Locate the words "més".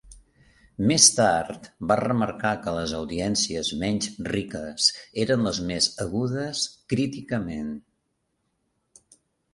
0.91-1.03, 5.69-5.91